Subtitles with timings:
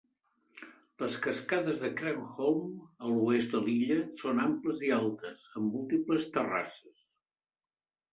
[1.01, 2.71] Les cascades de Kreenholm,
[3.07, 7.13] a l'oest de l'illa, són amples i altes, amb múltiples terrasses.